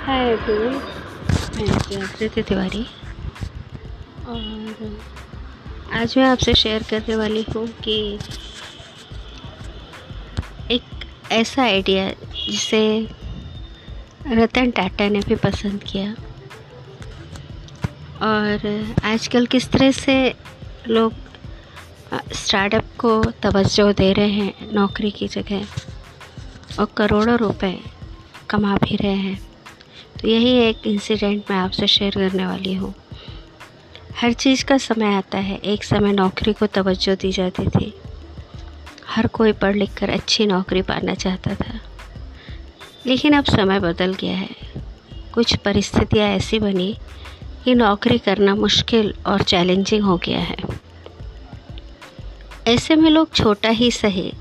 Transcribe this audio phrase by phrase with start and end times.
[0.00, 2.82] हाय मैं तिवारी
[4.28, 5.00] और
[5.92, 7.96] आज मैं आपसे शेयर करने वाली हूँ कि
[10.70, 12.80] एक ऐसा आइडिया जिसे
[14.26, 16.14] रतन टाटा ने भी पसंद किया।
[18.22, 20.16] और आजकल किस तरह से
[20.88, 21.12] लोग
[22.36, 25.66] स्टार्टअप को तवज्जो दे रहे हैं, नौकरी की जगह,
[26.80, 27.78] और करोड़ों रुपए
[28.50, 29.49] कमा भी रहे हैं।
[30.20, 32.94] तो यही एक इंसिडेंट मैं आपसे शेयर करने वाली हूँ।
[34.22, 37.94] हर चीज़ का समय आता है। एक समय नौकरी को तवज्जो दी जाती थी।
[39.06, 41.80] हर कोई पढ़ लिख कर अच्छी नौकरी पाना चाहता था।
[43.06, 44.50] लेकिन अब समय बदल गया है।
[45.32, 46.96] कुछ परिस्थितियाँ ऐसी बनी
[47.64, 50.56] कि नौकरी करना मुश्किल और चैलेंजिंग हो गया है।
[52.66, 54.32] ऐसे में लोग छोटा ही सही,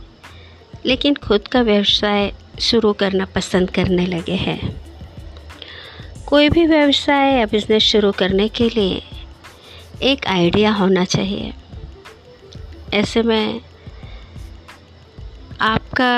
[0.86, 4.89] लेकिन खुद का व्यवसाय शुरू करना पसंद करने लगे हैं।
[6.30, 9.02] कोई भी व्यवसाय या बिज़नेस शुरू करने के लिए
[10.04, 11.54] एक आइडिया होना चाहिए।
[12.94, 13.62] ऐसे में
[15.62, 16.12] आपका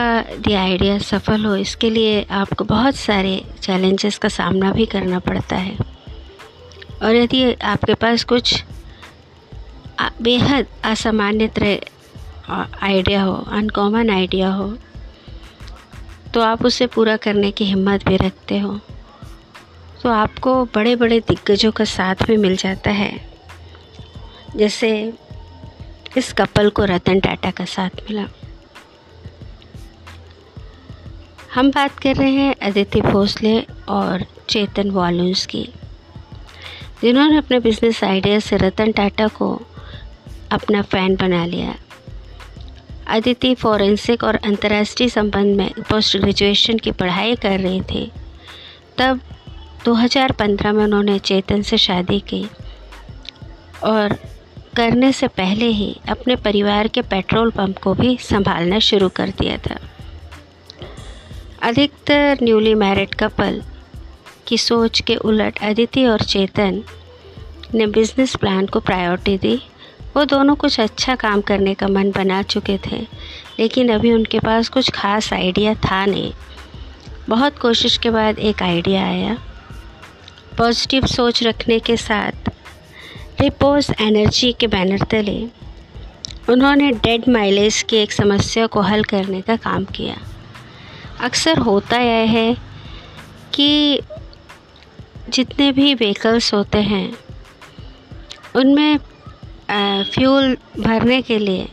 [0.48, 5.56] ये आइडिया सफल हो, इसके लिए आपको बहुत सारे चैलेंजेस का सामना भी करना पड़ता
[5.56, 5.78] है।
[7.02, 8.64] और यदि आपके पास कुछ
[10.22, 14.74] बेहद असामान्य तरह आइडिया हो अनकॉमन आइडिया हो
[16.34, 18.80] तो आप उसे पूरा करने की हिम्मत भी रखते हो।
[20.04, 23.30] तो आपको बड़े बड़े दिग्गजों का साथ भी मिल जाता है।
[24.56, 25.14] जैसे
[26.18, 28.26] इस कपल को रतन टाटा का साथ मिला।
[31.54, 35.70] हम बात कर रहे हैं अदिति भोसले और चेतन वॉल्यूम्स की।
[37.02, 39.62] जिन्होंने अपने बिज़नेस आइडिया से रतन टाटा को
[40.52, 41.76] अपना फ़ैन बना लिया।
[43.08, 48.12] अदिति फॉरेंसिक और अंतर्राष्ट्रीय संबंध में पोस्ट ग्रेजुएशन की पढ़ाई कर रही थी।
[48.98, 49.20] तब
[49.86, 52.46] 2015 में उन्होंने चेतन से शादी की
[53.84, 54.14] और
[54.78, 59.58] करने से पहले ही अपने परिवार के पेट्रोल पंप को भी संभालना शुरू कर दिया
[59.58, 59.78] था।
[61.62, 63.62] अधिकतर न्यूली मैरिड कपल
[64.48, 66.84] की सोच के उलट अदिति और चेतन
[67.76, 69.62] ने बिज़नेस प्लान को प्रायोरिटी दी।
[70.18, 72.98] वो दोनों कुछ अच्छा काम करने का मन बना चुके थे,
[73.60, 76.34] लेकिन अभी उनके पास कुछ खास आइडिया था नहीं।
[77.30, 79.38] बहुत कोशिश के बाद एक आइडिया आया।
[80.62, 82.50] पॉजिटिव सोच रखने के साथ
[83.42, 85.38] रिपोज एनर्जी के बैनर तले
[86.50, 90.18] उन्होंने डेड माइलेज की एक समस्या को हल करने का काम किया।
[91.20, 92.54] अक्सर होता यह है
[93.54, 94.00] कि
[95.30, 97.14] जितने भी व्हीकल्स होते हैं,
[98.56, 98.98] उनमें
[100.14, 101.68] फ्यूल भरने के लिए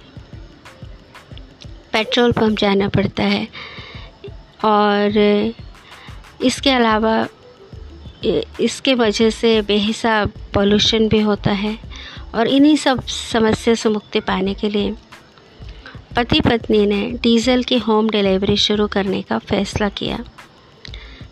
[1.93, 3.47] पेट्रोल पंप जाना पड़ता है
[4.65, 5.53] और
[6.45, 7.27] इसके अलावा
[8.25, 11.79] इसके वजह से बेहिसाब पोल्यूशन भी होता है
[12.35, 14.95] और इन्हीं सब समस्या से मुक्ति पाने के लिए
[16.17, 20.19] पति पत्नी ने डीज़ल की होम डिलीवरी शुरू करने का फैसला किया।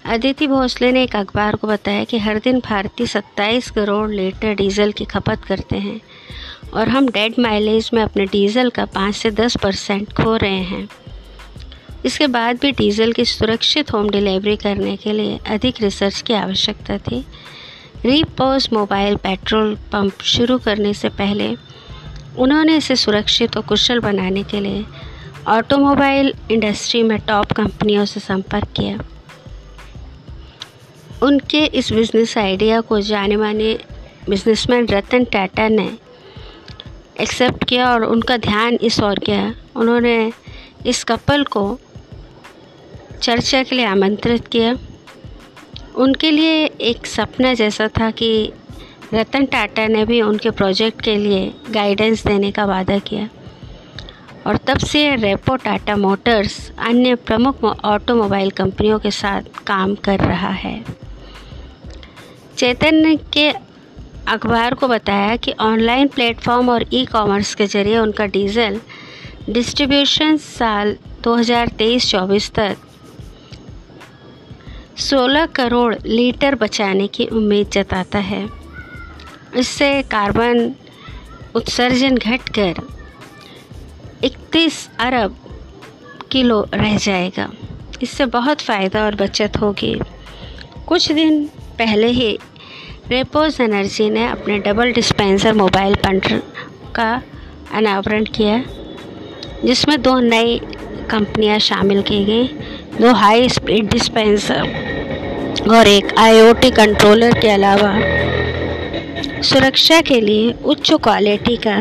[0.05, 4.93] अदिति भोसले ने एक अखबार को बताया कि हर दिन भारतीय 27 करोड़ लीटर डीजल
[4.93, 6.01] की खपत करते हैं
[6.75, 10.89] और हम डेड माइलेज में अपने डीजल का 5 से 10 परसेंट खो रहे हैं।
[12.05, 16.99] इसके बाद भी डीजल की सुरक्षित होम डिलीवरी करने के लिए अधिक रिसर्च की आवश्यकता
[16.99, 17.25] थी।
[18.05, 21.55] रीपोज मोबाइल पेट्रोल पंप शुरू करने से पहले
[22.39, 24.85] उन्होंने इसे सुरक्षित और कुशल बनाने के लिए
[25.49, 28.99] ऑटोमोबाइल इंडस्ट्री में टॉप कंपनियों से संपर्क किया।
[31.23, 33.73] उनके इस बिज़नेस आइडिया को जाने माने
[34.29, 35.91] बिजनेसमैन रतन टाटा ने
[37.21, 40.33] एक्सेप्ट किया और उनका ध्यान इस ओर गया। उन्होंने
[40.87, 41.63] इस कपल को
[43.27, 44.77] चर्चा के लिए आमंत्रित किया।
[45.95, 48.53] उनके लिए एक सपना जैसा था कि
[49.15, 53.29] रतन टाटा ने भी उनके प्रोजेक्ट के लिए गाइडेंस देने का वादा किया।
[54.47, 60.51] और तब से रेपो टाटा मोटर्स अन्य प्रमुख ऑटोमोबाइल कंपनियों के साथ काम कर रहा
[60.51, 60.85] है।
[62.57, 63.51] चैतन्य के
[64.29, 68.81] अखबार को बताया कि ऑनलाइन प्लेटफॉर्म और ई कॉमर्स के ज़रिए उनका डीजल
[69.51, 72.77] डिस्ट्रीब्यूशन साल 2023-24 तक
[74.97, 78.49] 16 करोड़ लीटर बचाने की उम्मीद जताता है।
[79.57, 80.71] इससे कार्बन
[81.55, 82.81] उत्सर्जन घटकर
[84.25, 85.37] 31 अरब
[86.33, 87.49] किलो रह जाएगा।
[88.03, 89.95] इससे बहुत फ़ायदा और बचत होगी।
[90.87, 91.45] कुछ दिन
[91.79, 92.39] पहले ही
[93.09, 96.43] रेपोज एनर्जी ने अपने डबल डिस्पेंसर मोबाइल पंटर
[96.95, 97.23] का
[97.73, 98.59] अनावरण किया,
[99.65, 100.59] जिसमें दो नई
[101.11, 102.47] कंपनियाँ शामिल की गई,
[103.01, 104.86] दो हाई स्पीड डिस्पेंसर।
[105.71, 107.93] और एक आईओटी कंट्रोलर के अलावा
[109.43, 111.77] सुरक्षा के लिए उच्च क्वालिटी का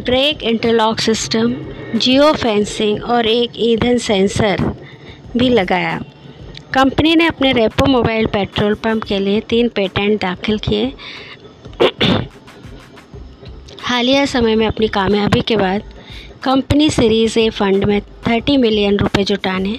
[0.00, 1.54] brake interlock system
[1.96, 4.62] geo fencing और एक ईंधन सेंसर
[5.36, 5.98] भी लगाया।
[6.74, 10.92] कंपनी ने अपने रेपो मोबाइल पेट्रोल पंप के लिए तीन पेटेंट दाखिल किए।
[13.82, 15.82] हालिया समय में अपनी कामयाबी के बाद
[16.42, 19.78] कंपनी सीरीज़ ए फंड में 30 मिलियन रुपए जुटाने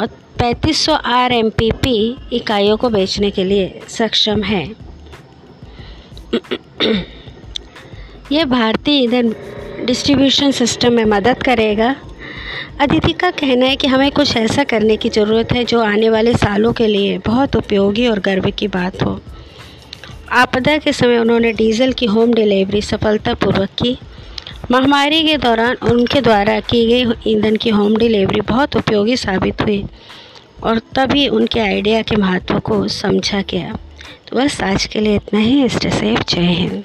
[0.00, 0.06] और
[0.40, 1.96] 3500 आर एम पी पी
[2.32, 4.64] इकाइयों को बेचने के लिए सक्षम है।
[8.32, 9.34] यह भारतीय ईंधन
[9.84, 11.94] डिस्ट्रीब्यूशन सिस्टम में मदद करेगा।
[12.80, 16.34] अदिति का कहना है कि हमें कुछ ऐसा करने की ज़रूरत है जो आने वाले
[16.34, 19.20] सालों के लिए बहुत उपयोगी और गर्व की बात हो।
[20.32, 23.98] आपदा के समय उन्होंने डीजल की होम डिलीवरी सफलतापूर्वक की।
[24.70, 29.84] महामारी के दौरान उनके द्वारा की गई ईंधन की होम डिलीवरी बहुत उपयोगी साबित हुई
[30.62, 33.76] और तभी उनके आइडिया के महत्व को समझा गया।
[34.28, 36.82] तो बस आज के लिए इतना ही। स्टे सेफ़ जय हिंद।